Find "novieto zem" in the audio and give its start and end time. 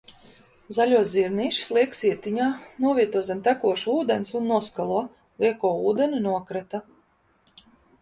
2.87-3.45